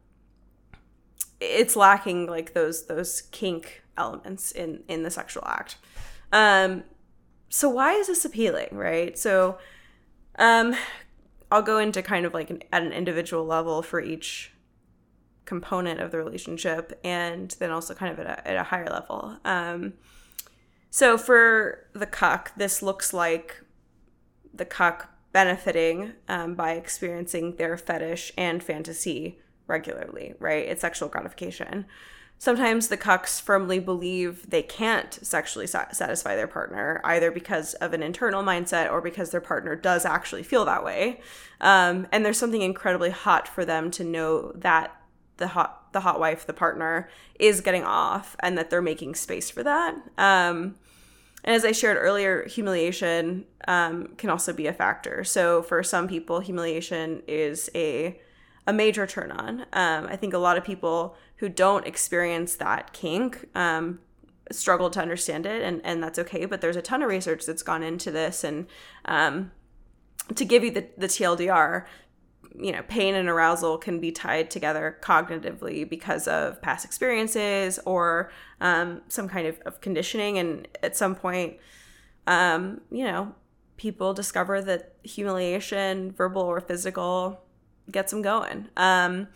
it's 1.40 1.76
lacking 1.76 2.26
like 2.26 2.54
those 2.54 2.86
those 2.86 3.22
kink 3.32 3.82
elements 3.98 4.52
in 4.52 4.84
in 4.88 5.02
the 5.02 5.10
sexual 5.10 5.44
act. 5.46 5.76
Um, 6.32 6.84
so 7.48 7.68
why 7.68 7.92
is 7.92 8.06
this 8.06 8.24
appealing, 8.24 8.68
right? 8.72 9.18
So 9.18 9.58
um, 10.38 10.74
I'll 11.50 11.62
go 11.62 11.78
into 11.78 12.00
kind 12.02 12.24
of 12.24 12.32
like 12.32 12.48
an, 12.48 12.62
at 12.72 12.82
an 12.82 12.92
individual 12.92 13.44
level 13.44 13.82
for 13.82 14.00
each 14.00 14.54
component 15.44 16.00
of 16.00 16.10
the 16.10 16.16
relationship, 16.16 16.98
and 17.04 17.50
then 17.58 17.70
also 17.70 17.94
kind 17.94 18.12
of 18.12 18.18
at 18.20 18.26
a, 18.26 18.48
at 18.48 18.56
a 18.56 18.62
higher 18.62 18.88
level. 18.88 19.36
Um, 19.44 19.94
so 20.94 21.16
for 21.16 21.86
the 21.94 22.04
cuck, 22.04 22.52
this 22.54 22.82
looks 22.82 23.14
like 23.14 23.62
the 24.52 24.66
cuck 24.66 25.08
benefiting 25.32 26.12
um, 26.28 26.54
by 26.54 26.72
experiencing 26.72 27.56
their 27.56 27.78
fetish 27.78 28.30
and 28.36 28.62
fantasy 28.62 29.38
regularly, 29.66 30.34
right? 30.38 30.66
It's 30.66 30.82
sexual 30.82 31.08
gratification. 31.08 31.86
Sometimes 32.36 32.88
the 32.88 32.98
cucks 32.98 33.40
firmly 33.40 33.78
believe 33.78 34.50
they 34.50 34.62
can't 34.62 35.14
sexually 35.14 35.66
satisfy 35.66 36.36
their 36.36 36.46
partner, 36.46 37.00
either 37.04 37.30
because 37.30 37.72
of 37.74 37.94
an 37.94 38.02
internal 38.02 38.42
mindset 38.42 38.92
or 38.92 39.00
because 39.00 39.30
their 39.30 39.40
partner 39.40 39.74
does 39.74 40.04
actually 40.04 40.42
feel 40.42 40.66
that 40.66 40.84
way. 40.84 41.22
Um, 41.62 42.06
and 42.12 42.22
there's 42.22 42.36
something 42.36 42.60
incredibly 42.60 43.08
hot 43.08 43.48
for 43.48 43.64
them 43.64 43.90
to 43.92 44.04
know 44.04 44.52
that 44.56 44.94
the 45.38 45.48
hot 45.48 45.78
the 45.92 46.00
hot 46.00 46.18
wife, 46.20 46.46
the 46.46 46.52
partner, 46.52 47.08
is 47.38 47.60
getting 47.60 47.84
off 47.84 48.36
and 48.40 48.58
that 48.58 48.70
they're 48.70 48.82
making 48.82 49.14
space 49.14 49.50
for 49.50 49.62
that. 49.62 49.94
Um, 50.18 50.74
and 51.44 51.54
as 51.54 51.64
I 51.64 51.72
shared 51.72 51.96
earlier, 52.00 52.46
humiliation 52.46 53.46
um, 53.66 54.08
can 54.16 54.30
also 54.30 54.52
be 54.52 54.66
a 54.66 54.72
factor. 54.72 55.24
So 55.24 55.62
for 55.62 55.82
some 55.82 56.06
people, 56.08 56.40
humiliation 56.40 57.22
is 57.26 57.70
a 57.74 58.20
a 58.64 58.72
major 58.72 59.06
turn 59.08 59.32
on. 59.32 59.62
Um, 59.72 60.06
I 60.06 60.14
think 60.14 60.34
a 60.34 60.38
lot 60.38 60.56
of 60.56 60.62
people 60.62 61.16
who 61.38 61.48
don't 61.48 61.84
experience 61.84 62.54
that 62.56 62.92
kink 62.92 63.48
um, 63.56 63.98
struggle 64.52 64.88
to 64.90 65.00
understand 65.00 65.46
it, 65.46 65.62
and, 65.62 65.80
and 65.84 66.00
that's 66.00 66.18
okay. 66.20 66.44
But 66.44 66.60
there's 66.60 66.76
a 66.76 66.82
ton 66.82 67.02
of 67.02 67.08
research 67.08 67.44
that's 67.44 67.64
gone 67.64 67.82
into 67.82 68.12
this, 68.12 68.44
and 68.44 68.66
um, 69.04 69.50
to 70.34 70.44
give 70.44 70.62
you 70.62 70.70
the, 70.70 70.86
the 70.96 71.08
TLDR, 71.08 71.86
you 72.58 72.72
know, 72.72 72.82
pain 72.88 73.14
and 73.14 73.28
arousal 73.28 73.78
can 73.78 73.98
be 74.00 74.12
tied 74.12 74.50
together 74.50 74.98
cognitively 75.02 75.88
because 75.88 76.28
of 76.28 76.60
past 76.62 76.84
experiences 76.84 77.78
or 77.84 78.30
um, 78.60 79.02
some 79.08 79.28
kind 79.28 79.46
of, 79.46 79.58
of 79.60 79.80
conditioning. 79.80 80.38
And 80.38 80.68
at 80.82 80.96
some 80.96 81.14
point, 81.14 81.56
um, 82.26 82.80
you 82.90 83.04
know, 83.04 83.34
people 83.76 84.14
discover 84.14 84.60
that 84.62 84.94
humiliation, 85.02 86.12
verbal 86.12 86.42
or 86.42 86.60
physical, 86.60 87.40
gets 87.90 88.12
them 88.12 88.22
going. 88.22 88.68
Um, 88.76 89.28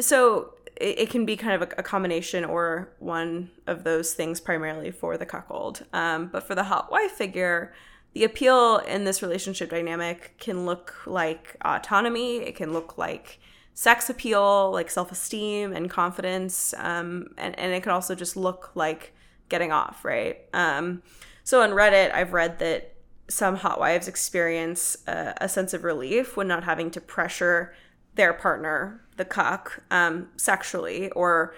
so 0.00 0.54
it, 0.76 1.00
it, 1.00 1.10
can 1.10 1.24
be 1.24 1.36
kind 1.36 1.62
of 1.62 1.70
a, 1.70 1.74
a, 1.78 1.82
combination 1.82 2.44
or 2.44 2.90
one 2.98 3.50
of 3.66 3.84
those 3.84 4.14
things 4.14 4.40
primarily 4.40 4.90
for 4.90 5.16
the 5.16 5.26
cuckold. 5.26 5.84
Um, 5.92 6.28
but 6.32 6.42
for 6.42 6.54
the 6.54 6.64
hot 6.64 6.90
wife 6.90 7.12
figure, 7.12 7.72
the 8.12 8.24
appeal 8.24 8.78
in 8.78 9.04
this 9.04 9.22
relationship 9.22 9.70
dynamic 9.70 10.34
can 10.38 10.66
look 10.66 10.94
like 11.06 11.56
autonomy, 11.64 12.38
it 12.38 12.56
can 12.56 12.72
look 12.72 12.98
like 12.98 13.38
sex 13.74 14.10
appeal, 14.10 14.70
like 14.72 14.90
self 14.90 15.12
esteem 15.12 15.72
and 15.72 15.88
confidence, 15.88 16.74
um, 16.78 17.28
and, 17.38 17.58
and 17.58 17.72
it 17.72 17.82
can 17.82 17.92
also 17.92 18.14
just 18.14 18.36
look 18.36 18.72
like 18.74 19.12
getting 19.48 19.72
off, 19.72 20.04
right? 20.04 20.38
Um, 20.52 21.02
so 21.44 21.62
on 21.62 21.70
Reddit, 21.70 22.12
I've 22.12 22.32
read 22.32 22.58
that 22.58 22.94
some 23.28 23.56
hot 23.56 23.78
wives 23.78 24.08
experience 24.08 24.96
a, 25.06 25.34
a 25.40 25.48
sense 25.48 25.72
of 25.72 25.84
relief 25.84 26.36
when 26.36 26.48
not 26.48 26.64
having 26.64 26.90
to 26.90 27.00
pressure 27.00 27.74
their 28.16 28.32
partner, 28.32 29.00
the 29.16 29.24
cuck, 29.24 29.82
um, 29.90 30.28
sexually 30.36 31.10
or 31.12 31.54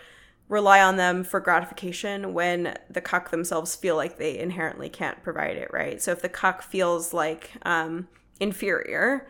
rely 0.52 0.82
on 0.82 0.98
them 0.98 1.24
for 1.24 1.40
gratification 1.40 2.34
when 2.34 2.76
the 2.90 3.00
cuck 3.00 3.30
themselves 3.30 3.74
feel 3.74 3.96
like 3.96 4.18
they 4.18 4.38
inherently 4.38 4.90
can't 4.90 5.22
provide 5.22 5.56
it, 5.56 5.72
right? 5.72 6.02
So 6.02 6.12
if 6.12 6.20
the 6.20 6.28
cuck 6.28 6.60
feels 6.60 7.14
like 7.14 7.52
um, 7.62 8.06
inferior 8.38 9.26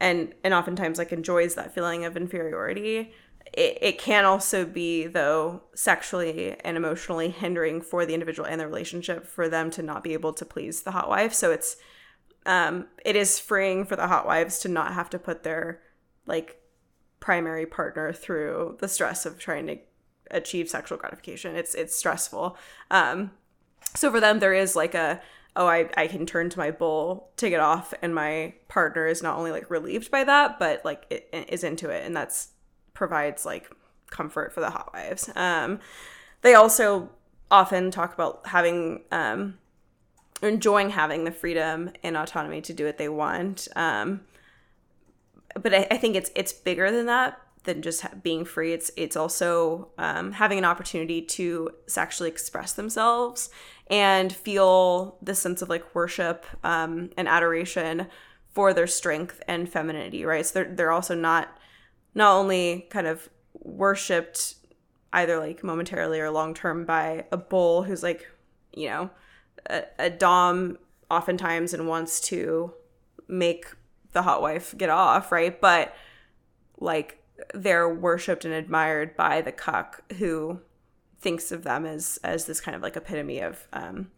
and 0.00 0.34
and 0.42 0.52
oftentimes 0.52 0.98
like 0.98 1.12
enjoys 1.12 1.54
that 1.54 1.72
feeling 1.72 2.04
of 2.04 2.16
inferiority, 2.16 3.14
it, 3.52 3.78
it 3.80 3.98
can 3.98 4.24
also 4.24 4.64
be 4.64 5.06
though 5.06 5.62
sexually 5.76 6.56
and 6.64 6.76
emotionally 6.76 7.28
hindering 7.28 7.80
for 7.80 8.04
the 8.04 8.14
individual 8.14 8.48
and 8.48 8.60
the 8.60 8.66
relationship 8.66 9.28
for 9.28 9.48
them 9.48 9.70
to 9.70 9.82
not 9.82 10.02
be 10.02 10.12
able 10.12 10.32
to 10.32 10.44
please 10.44 10.82
the 10.82 10.90
hot 10.90 11.08
wife. 11.08 11.32
So 11.32 11.52
it's 11.52 11.76
um 12.46 12.88
it 13.04 13.14
is 13.14 13.38
freeing 13.38 13.84
for 13.84 13.94
the 13.94 14.08
hot 14.08 14.26
wives 14.26 14.58
to 14.58 14.68
not 14.68 14.92
have 14.94 15.08
to 15.10 15.20
put 15.20 15.44
their 15.44 15.82
like 16.26 16.60
primary 17.20 17.64
partner 17.64 18.12
through 18.12 18.76
the 18.80 18.88
stress 18.88 19.24
of 19.24 19.38
trying 19.38 19.68
to 19.68 19.78
achieve 20.30 20.68
sexual 20.68 20.98
gratification. 20.98 21.56
It's 21.56 21.74
it's 21.74 21.96
stressful. 21.96 22.56
Um, 22.90 23.32
so 23.94 24.10
for 24.10 24.20
them, 24.20 24.40
there 24.40 24.54
is 24.54 24.74
like 24.74 24.94
a 24.94 25.20
oh 25.56 25.66
I, 25.66 25.88
I 25.96 26.06
can 26.06 26.26
turn 26.26 26.50
to 26.50 26.58
my 26.58 26.70
bull 26.70 27.30
to 27.36 27.48
get 27.48 27.60
off 27.60 27.94
and 28.02 28.14
my 28.14 28.54
partner 28.68 29.06
is 29.06 29.22
not 29.22 29.38
only 29.38 29.50
like 29.50 29.70
relieved 29.70 30.10
by 30.10 30.24
that 30.24 30.58
but 30.58 30.84
like 30.84 31.06
it, 31.10 31.28
it 31.32 31.48
is 31.50 31.64
into 31.64 31.90
it 31.90 32.04
and 32.04 32.16
that's 32.16 32.48
provides 32.92 33.44
like 33.44 33.70
comfort 34.10 34.52
for 34.52 34.60
the 34.60 34.70
hot 34.70 34.92
wives 34.92 35.30
um, 35.36 35.80
they 36.42 36.54
also 36.54 37.08
often 37.50 37.90
talk 37.90 38.14
about 38.14 38.46
having 38.46 39.02
um, 39.12 39.58
enjoying 40.42 40.90
having 40.90 41.24
the 41.24 41.30
freedom 41.30 41.90
and 42.02 42.16
autonomy 42.16 42.60
to 42.60 42.72
do 42.72 42.84
what 42.84 42.98
they 42.98 43.08
want 43.08 43.68
um, 43.76 44.20
but 45.60 45.74
I, 45.74 45.86
I 45.90 45.96
think 45.96 46.16
it's 46.16 46.30
it's 46.34 46.52
bigger 46.52 46.90
than 46.90 47.06
that 47.06 47.40
than 47.64 47.82
just 47.82 48.04
being 48.22 48.44
free. 48.44 48.72
It's 48.72 48.90
it's 48.96 49.16
also 49.16 49.88
um, 49.98 50.32
having 50.32 50.58
an 50.58 50.64
opportunity 50.64 51.20
to 51.22 51.70
sexually 51.86 52.30
express 52.30 52.72
themselves 52.72 53.50
and 53.88 54.32
feel 54.32 55.18
the 55.20 55.34
sense 55.34 55.60
of 55.60 55.68
like 55.68 55.94
worship 55.94 56.46
um, 56.62 57.10
and 57.16 57.28
adoration 57.28 58.06
for 58.50 58.72
their 58.72 58.86
strength 58.86 59.42
and 59.48 59.68
femininity. 59.68 60.24
Right. 60.24 60.46
So 60.46 60.54
they're 60.54 60.74
they're 60.74 60.92
also 60.92 61.14
not 61.14 61.48
not 62.14 62.34
only 62.34 62.86
kind 62.90 63.06
of 63.06 63.28
worshipped 63.54 64.54
either 65.12 65.38
like 65.38 65.64
momentarily 65.64 66.20
or 66.20 66.30
long 66.30 66.54
term 66.54 66.84
by 66.84 67.24
a 67.32 67.36
bull 67.36 67.82
who's 67.84 68.02
like 68.02 68.28
you 68.74 68.88
know 68.88 69.10
a, 69.70 69.84
a 69.98 70.10
dom 70.10 70.76
oftentimes 71.10 71.72
and 71.72 71.88
wants 71.88 72.20
to 72.20 72.72
make 73.28 73.66
the 74.12 74.22
hot 74.22 74.42
wife 74.42 74.74
get 74.76 74.90
off 74.90 75.32
right 75.32 75.60
but 75.60 75.94
like 76.78 77.23
they're 77.52 77.88
worshipped 77.88 78.44
and 78.44 78.54
admired 78.54 79.16
by 79.16 79.40
the 79.40 79.52
cuck 79.52 80.02
who 80.14 80.60
thinks 81.18 81.50
of 81.52 81.64
them 81.64 81.86
as 81.86 82.18
as 82.22 82.46
this 82.46 82.60
kind 82.60 82.76
of 82.76 82.82
like 82.82 82.96
epitome 82.96 83.40
of 83.40 83.66
um, 83.72 84.10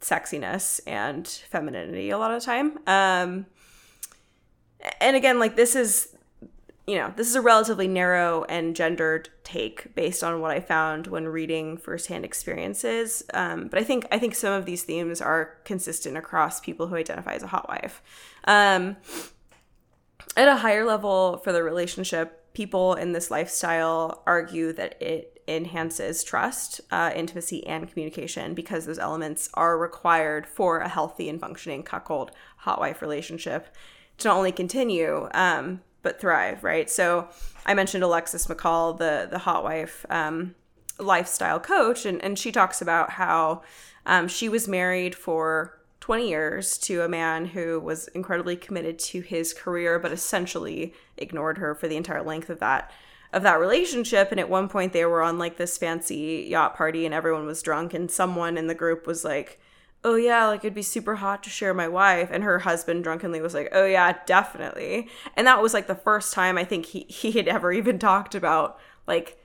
sexiness 0.00 0.80
and 0.86 1.26
femininity 1.26 2.10
a 2.10 2.18
lot 2.18 2.32
of 2.32 2.40
the 2.40 2.46
time. 2.46 2.78
Um, 2.86 3.46
and 5.00 5.16
again, 5.16 5.38
like 5.38 5.56
this 5.56 5.74
is 5.74 6.16
you 6.88 6.96
know, 6.96 7.12
this 7.16 7.28
is 7.28 7.34
a 7.34 7.42
relatively 7.42 7.86
narrow 7.86 8.44
and 8.44 8.74
gendered 8.74 9.28
take 9.44 9.94
based 9.94 10.24
on 10.24 10.40
what 10.40 10.52
I 10.52 10.60
found 10.60 11.06
when 11.06 11.28
reading 11.28 11.76
firsthand 11.76 12.24
experiences. 12.24 13.22
Um, 13.34 13.68
but 13.68 13.78
I 13.78 13.84
think 13.84 14.06
I 14.10 14.18
think 14.18 14.34
some 14.34 14.54
of 14.54 14.64
these 14.64 14.84
themes 14.84 15.20
are 15.20 15.58
consistent 15.64 16.16
across 16.16 16.60
people 16.60 16.86
who 16.86 16.96
identify 16.96 17.34
as 17.34 17.42
a 17.42 17.48
hot 17.48 17.68
wife. 17.68 18.02
Um, 18.44 18.96
at 20.34 20.48
a 20.48 20.56
higher 20.56 20.86
level 20.86 21.36
for 21.44 21.52
the 21.52 21.62
relationship, 21.62 22.37
people 22.54 22.94
in 22.94 23.12
this 23.12 23.30
lifestyle 23.30 24.22
argue 24.26 24.72
that 24.72 25.00
it 25.00 25.40
enhances 25.46 26.22
trust, 26.22 26.80
uh, 26.90 27.10
intimacy, 27.14 27.66
and 27.66 27.88
communication 27.90 28.54
because 28.54 28.86
those 28.86 28.98
elements 28.98 29.48
are 29.54 29.78
required 29.78 30.46
for 30.46 30.78
a 30.78 30.88
healthy 30.88 31.28
and 31.28 31.40
functioning 31.40 31.82
cuckold 31.82 32.30
hot 32.58 32.78
wife 32.78 33.00
relationship 33.00 33.74
to 34.18 34.28
not 34.28 34.36
only 34.36 34.52
continue. 34.52 35.28
Um, 35.32 35.80
but 36.02 36.20
thrive, 36.20 36.62
right? 36.62 36.88
So 36.88 37.28
I 37.66 37.74
mentioned 37.74 38.04
Alexis 38.04 38.46
McCall, 38.46 38.96
the 38.96 39.28
the 39.30 39.38
hot 39.38 39.64
wife 39.64 40.06
um, 40.08 40.54
lifestyle 40.98 41.60
coach, 41.60 42.06
and 42.06 42.22
and 42.22 42.38
she 42.38 42.52
talks 42.52 42.80
about 42.80 43.10
how 43.10 43.62
um, 44.06 44.28
she 44.28 44.48
was 44.48 44.68
married 44.68 45.14
for 45.14 45.77
20 46.08 46.26
years 46.26 46.78
to 46.78 47.02
a 47.02 47.08
man 47.08 47.44
who 47.44 47.78
was 47.78 48.08
incredibly 48.08 48.56
committed 48.56 48.98
to 48.98 49.20
his 49.20 49.52
career, 49.52 49.98
but 49.98 50.10
essentially 50.10 50.94
ignored 51.18 51.58
her 51.58 51.74
for 51.74 51.86
the 51.86 51.98
entire 51.98 52.22
length 52.22 52.48
of 52.48 52.60
that 52.60 52.90
of 53.30 53.42
that 53.42 53.60
relationship. 53.60 54.30
And 54.30 54.40
at 54.40 54.48
one 54.48 54.70
point, 54.70 54.94
they 54.94 55.04
were 55.04 55.20
on 55.20 55.38
like 55.38 55.58
this 55.58 55.76
fancy 55.76 56.46
yacht 56.48 56.74
party, 56.74 57.04
and 57.04 57.14
everyone 57.14 57.44
was 57.44 57.60
drunk, 57.60 57.92
and 57.92 58.10
someone 58.10 58.56
in 58.56 58.68
the 58.68 58.74
group 58.74 59.06
was 59.06 59.22
like 59.22 59.60
oh 60.02 60.14
yeah, 60.14 60.46
like 60.46 60.60
it'd 60.60 60.72
be 60.72 60.80
super 60.80 61.16
hot 61.16 61.42
to 61.42 61.50
share 61.50 61.74
my 61.74 61.88
wife. 61.88 62.30
And 62.32 62.42
her 62.42 62.60
husband 62.60 63.04
drunkenly 63.04 63.42
was 63.42 63.52
like, 63.52 63.68
oh 63.72 63.84
yeah, 63.84 64.16
definitely. 64.24 65.08
And 65.36 65.46
that 65.46 65.60
was 65.60 65.74
like 65.74 65.88
the 65.88 65.94
first 65.94 66.32
time 66.32 66.56
I 66.56 66.64
think 66.64 66.86
he, 66.86 67.00
he 67.08 67.32
had 67.32 67.48
ever 67.48 67.70
even 67.70 67.98
talked 67.98 68.34
about 68.34 68.78
like 69.06 69.36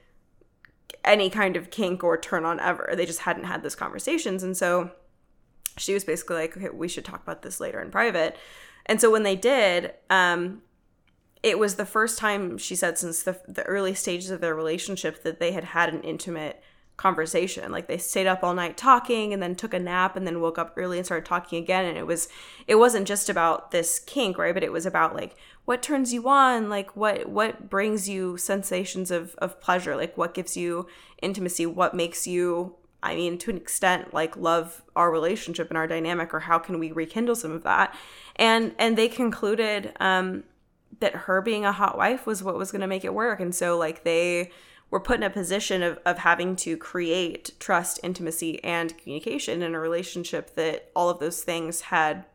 any 1.04 1.30
kind 1.30 1.58
of 1.58 1.72
kink 1.72 2.04
or 2.04 2.18
turn 2.18 2.46
on 2.46 2.60
ever. 2.60 2.94
They 2.96 3.06
just 3.06 3.22
hadn't 3.22 3.46
had 3.46 3.64
those 3.64 3.76
conversations. 3.76 4.44
And 4.44 4.56
so 4.56 4.92
she 5.78 5.94
was 5.94 6.04
basically 6.04 6.36
like, 6.36 6.58
okay, 6.58 6.70
we 6.70 6.88
should 6.88 7.06
talk 7.06 7.24
about 7.24 7.42
this 7.42 7.60
later 7.60 7.82
in 7.82 7.92
private. 7.92 8.38
And 8.86 9.00
so 9.00 9.12
when 9.12 9.24
they 9.24 9.36
did, 9.36 9.94
um, 10.10 10.62
it 11.42 11.60
was 11.60 11.76
the 11.76 11.86
first 11.86 12.18
time 12.18 12.58
she 12.58 12.76
said 12.76 12.98
since 12.98 13.24
the, 13.24 13.40
the 13.48 13.64
early 13.64 13.94
stages 13.94 14.30
of 14.30 14.42
their 14.42 14.56
relationship 14.56 15.24
that 15.24 15.40
they 15.40 15.52
had 15.52 15.66
had 15.66 15.94
an 15.94 16.02
intimate 16.02 16.62
conversation. 16.96 17.72
Like 17.72 17.88
they 17.88 17.98
stayed 17.98 18.28
up 18.28 18.44
all 18.44 18.54
night 18.54 18.78
talking 18.78 19.34
and 19.34 19.42
then 19.42 19.56
took 19.56 19.74
a 19.74 19.80
nap 19.80 20.16
and 20.16 20.26
then 20.26 20.42
woke 20.42 20.58
up 20.58 20.74
early 20.78 20.98
and 20.98 21.06
started 21.06 21.26
talking 21.26 21.62
again 21.62 21.86
and 21.86 21.98
it 21.98 22.06
was 22.06 22.30
it 22.68 22.76
wasn't 22.76 23.08
just 23.08 23.30
about 23.30 23.72
this 23.72 24.00
kink, 24.00 24.38
right? 24.38 24.54
But 24.54 24.64
it 24.64 24.72
was 24.72 24.86
about 24.86 25.16
like 25.16 25.36
what 25.66 25.82
turns 25.82 26.14
you 26.14 26.28
on, 26.30 26.70
like 26.70 26.96
what 26.96 27.28
what 27.28 27.70
brings 27.70 28.08
you 28.08 28.38
sensations 28.38 29.12
of 29.12 29.36
of 29.36 29.60
pleasure, 29.60 29.96
like 29.96 30.18
what 30.18 30.34
gives 30.34 30.56
you 30.56 30.88
intimacy, 31.22 31.66
what 31.66 31.96
makes 31.96 32.28
you 32.28 32.76
I 33.04 33.16
mean, 33.16 33.38
to 33.40 33.52
an 33.52 33.58
extent, 33.58 34.14
like 34.14 34.38
love 34.38 34.82
our 34.96 35.12
relationship 35.12 35.70
and 35.70 35.78
our 35.78 35.88
dynamic, 35.88 36.34
or 36.34 36.40
how 36.40 36.58
can 36.60 36.80
we 36.80 36.92
rekindle 36.92 37.36
some 37.36 37.52
of 37.52 37.64
that? 37.64 37.96
And 38.36 38.74
and 38.80 38.98
they 38.98 39.08
concluded 39.08 39.94
um, 40.00 40.44
that 41.00 41.14
her 41.14 41.42
being 41.42 41.66
a 41.66 41.72
hot 41.72 41.98
wife 41.98 42.26
was 42.26 42.42
what 42.42 42.58
was 42.58 42.72
going 42.72 42.82
to 42.82 42.88
make 42.88 43.06
it 43.06 43.14
work, 43.14 43.40
and 43.40 43.54
so 43.54 43.78
like 43.78 44.04
they 44.04 44.52
we're 44.94 45.00
put 45.00 45.18
in 45.18 45.24
a 45.24 45.30
position 45.32 45.82
of, 45.82 45.98
of 46.06 46.20
having 46.20 46.56
to 46.56 46.78
create 46.78 47.60
trust, 47.60 48.00
intimacy, 48.04 48.64
and 48.64 48.96
communication 49.00 49.64
in 49.64 49.74
a 49.74 49.80
relationship 49.80 50.54
that 50.54 50.92
all 50.96 51.10
of 51.10 51.18
those 51.18 51.42
things 51.42 51.82
had 51.82 52.26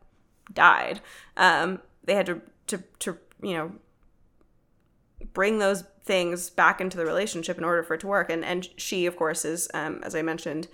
died. 0.51 0.99
Um, 1.37 1.79
they 2.03 2.15
had 2.15 2.25
to, 2.25 2.41
to, 2.67 2.83
to, 2.99 3.17
you 3.41 3.53
know, 3.53 3.71
bring 5.33 5.59
those 5.59 5.85
things 6.09 6.49
back 6.49 6.81
into 6.81 6.97
the 6.97 7.05
relationship 7.05 7.59
in 7.59 7.63
order 7.63 7.83
for 7.83 7.93
it 7.93 7.99
to 7.99 8.07
work. 8.07 8.31
And, 8.31 8.43
and 8.43 8.67
she, 8.77 9.05
of 9.05 9.15
course, 9.15 9.45
is, 9.45 9.69
um, 9.75 10.01
as 10.01 10.15
I 10.15 10.23
mentioned, 10.23 10.67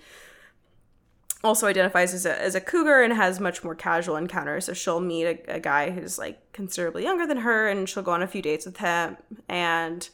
also 1.44 1.66
identifies 1.66 2.14
as 2.14 2.24
a, 2.24 2.40
as 2.40 2.54
a 2.54 2.60
cougar 2.60 3.02
and 3.02 3.12
has 3.12 3.38
much 3.38 3.62
more 3.62 3.74
casual 3.74 4.16
encounters. 4.16 4.64
So 4.64 4.72
she'll 4.72 4.98
meet 4.98 5.26
a, 5.26 5.56
a 5.56 5.60
guy 5.60 5.90
who's 5.90 6.18
like 6.18 6.52
considerably 6.52 7.02
younger 7.02 7.26
than 7.26 7.36
her 7.36 7.68
and 7.68 7.86
she'll 7.86 8.02
go 8.02 8.12
on 8.12 8.22
a 8.22 8.26
few 8.26 8.40
dates 8.40 8.64
with 8.64 8.78
him. 8.78 9.18
And 9.46 10.08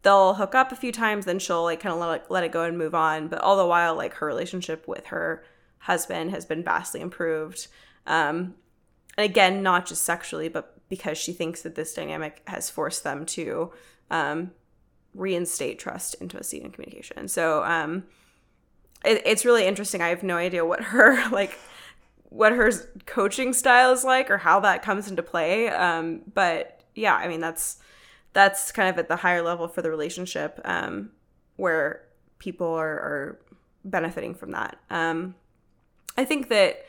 they'll 0.00 0.32
hook 0.32 0.54
up 0.54 0.72
a 0.72 0.76
few 0.76 0.90
times, 0.90 1.26
then 1.26 1.38
she'll 1.38 1.64
like 1.64 1.80
kind 1.80 1.92
of 1.92 2.00
let 2.00 2.30
let 2.30 2.42
it 2.42 2.50
go 2.50 2.64
and 2.64 2.78
move 2.78 2.94
on. 2.94 3.28
But 3.28 3.42
all 3.42 3.58
the 3.58 3.66
while, 3.66 3.94
like 3.94 4.14
her 4.14 4.26
relationship 4.26 4.88
with 4.88 5.08
her 5.08 5.44
husband 5.80 6.30
has 6.30 6.46
been 6.46 6.64
vastly 6.64 7.02
improved. 7.02 7.68
Um, 8.06 8.54
and 9.18 9.26
again, 9.26 9.62
not 9.62 9.84
just 9.84 10.02
sexually, 10.02 10.48
but 10.48 10.78
because 10.88 11.18
she 11.18 11.34
thinks 11.34 11.60
that 11.60 11.74
this 11.74 11.92
dynamic 11.92 12.40
has 12.46 12.70
forced 12.70 13.04
them 13.04 13.26
to 13.26 13.70
um, 14.10 14.52
reinstate 15.14 15.78
trust, 15.78 16.14
into 16.14 16.36
intimacy, 16.36 16.60
and 16.60 16.72
communication. 16.72 17.28
So 17.28 17.62
um, 17.64 18.04
it, 19.04 19.22
it's 19.24 19.44
really 19.44 19.66
interesting. 19.66 20.00
I 20.02 20.08
have 20.08 20.22
no 20.22 20.36
idea 20.36 20.64
what 20.64 20.80
her 20.82 21.28
like 21.32 21.58
what 22.28 22.52
her 22.52 22.70
coaching 23.04 23.52
style 23.52 23.92
is 23.92 24.04
like 24.04 24.30
or 24.30 24.38
how 24.38 24.60
that 24.60 24.82
comes 24.82 25.08
into 25.08 25.22
play. 25.22 25.68
Um, 25.68 26.22
but 26.32 26.80
yeah, 26.94 27.14
I 27.14 27.28
mean 27.28 27.40
that's 27.40 27.78
that's 28.32 28.72
kind 28.72 28.88
of 28.88 28.98
at 28.98 29.08
the 29.08 29.16
higher 29.16 29.42
level 29.42 29.68
for 29.68 29.82
the 29.82 29.90
relationship 29.90 30.60
um, 30.64 31.10
where 31.56 32.02
people 32.38 32.68
are, 32.68 32.88
are 32.88 33.38
benefiting 33.84 34.34
from 34.34 34.52
that. 34.52 34.78
Um, 34.90 35.34
I 36.16 36.24
think 36.24 36.48
that 36.48 36.84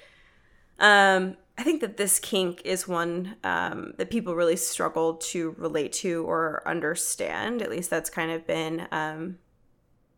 um, 0.80 1.38
I 1.58 1.64
think 1.64 1.82
that 1.82 1.98
this 1.98 2.20
kink 2.20 2.62
is 2.66 2.88
one 2.88 3.36
um, 3.44 3.94
that 3.98 4.10
people 4.10 4.36
really 4.36 4.56
struggle 4.56 5.16
to 5.16 5.52
relate 5.58 5.94
to 5.94 6.26
or 6.26 6.64
understand. 6.66 7.62
At 7.62 7.70
least 7.70 7.90
that's 7.90 8.10
kind 8.10 8.32
of 8.32 8.48
been 8.48 8.88
um, 8.92 9.38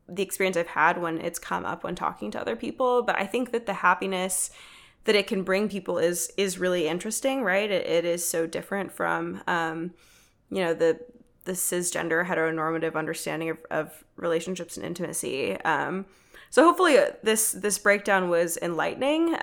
the 0.07 0.23
experience 0.23 0.55
I've 0.55 0.67
had 0.67 1.01
when 1.01 1.19
it's 1.19 1.39
come 1.39 1.65
up 1.65 1.83
when 1.83 1.95
talking 1.95 2.31
to 2.31 2.39
other 2.39 2.55
people. 2.55 3.03
But 3.03 3.17
I 3.17 3.25
think 3.25 3.51
that 3.51 3.65
the 3.65 3.73
happiness 3.73 4.49
that 5.03 5.15
it 5.15 5.27
can 5.27 5.43
bring 5.43 5.67
people 5.67 5.97
is 5.97 6.31
is 6.37 6.57
really 6.57 6.87
interesting, 6.87 7.43
right? 7.43 7.69
it, 7.69 7.85
it 7.85 8.05
is 8.05 8.27
so 8.27 8.47
different 8.47 8.91
from 8.91 9.41
um, 9.47 9.93
you 10.49 10.63
know 10.63 10.73
the 10.73 10.99
the 11.43 11.51
cisgender 11.51 12.25
heteronormative 12.25 12.95
understanding 12.95 13.49
of, 13.49 13.57
of 13.69 14.03
relationships 14.15 14.77
and 14.77 14.85
intimacy. 14.85 15.59
Um, 15.61 16.05
so 16.49 16.63
hopefully 16.63 16.97
this 17.23 17.51
this 17.51 17.77
breakdown 17.77 18.29
was 18.29 18.57
enlightening. 18.61 19.35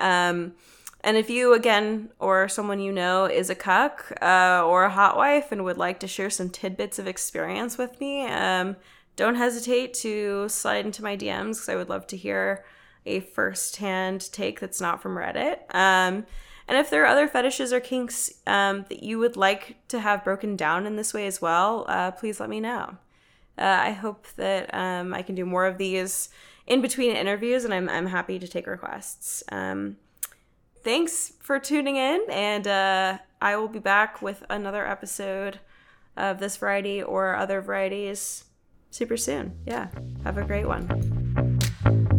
And 1.03 1.17
if 1.17 1.29
you 1.29 1.53
again 1.53 2.09
or 2.17 2.47
someone 2.47 2.79
you 2.79 2.93
know 2.93 3.25
is 3.25 3.49
a 3.49 3.55
cuck 3.55 4.13
uh, 4.21 4.63
or 4.65 4.85
a 4.85 4.89
hot 4.89 5.17
wife 5.17 5.51
and 5.51 5.65
would 5.65 5.77
like 5.77 5.99
to 5.99 6.07
share 6.07 6.29
some 6.29 6.49
tidbits 6.49 6.97
of 6.97 7.07
experience 7.07 7.77
with 7.77 7.99
me, 7.99 8.25
um, 8.25 8.77
don't 9.15 9.35
hesitate 9.35 9.93
to 9.95 10.47
slide 10.47 10.85
into 10.85 11.03
my 11.03 11.17
DMs 11.17 11.55
because 11.55 11.69
I 11.69 11.75
would 11.75 11.89
love 11.89 12.07
to 12.07 12.17
hear 12.17 12.63
a 13.05 13.19
first-hand 13.19 14.31
take 14.31 14.61
that's 14.61 14.79
not 14.79 15.01
from 15.01 15.15
Reddit. 15.15 15.59
Um, 15.75 16.25
and 16.67 16.77
if 16.77 16.89
there 16.89 17.03
are 17.03 17.07
other 17.07 17.27
fetishes 17.27 17.73
or 17.73 17.81
kinks 17.81 18.31
um, 18.47 18.85
that 18.87 19.03
you 19.03 19.19
would 19.19 19.35
like 19.35 19.85
to 19.89 19.99
have 19.99 20.23
broken 20.23 20.55
down 20.55 20.85
in 20.85 20.95
this 20.95 21.13
way 21.13 21.27
as 21.27 21.41
well, 21.41 21.85
uh, 21.89 22.11
please 22.11 22.39
let 22.39 22.49
me 22.49 22.61
know. 22.61 22.97
Uh, 23.57 23.63
I 23.81 23.91
hope 23.91 24.27
that 24.37 24.73
um, 24.73 25.13
I 25.13 25.21
can 25.21 25.35
do 25.35 25.45
more 25.45 25.65
of 25.65 25.77
these 25.77 26.29
in 26.65 26.81
between 26.81 27.13
interviews, 27.15 27.65
and 27.65 27.73
I'm, 27.73 27.89
I'm 27.89 28.07
happy 28.07 28.39
to 28.39 28.47
take 28.47 28.67
requests. 28.67 29.43
Um, 29.51 29.97
thanks 30.83 31.33
for 31.39 31.59
tuning 31.59 31.95
in, 31.95 32.21
and 32.29 32.67
uh, 32.67 33.17
I 33.41 33.55
will 33.55 33.67
be 33.67 33.79
back 33.79 34.21
with 34.21 34.43
another 34.49 34.85
episode 34.85 35.59
of 36.15 36.39
this 36.39 36.57
variety 36.57 37.01
or 37.01 37.35
other 37.35 37.61
varieties 37.61 38.45
super 38.91 39.17
soon. 39.17 39.57
Yeah, 39.65 39.87
have 40.23 40.37
a 40.37 40.43
great 40.43 40.67
one. 40.67 42.12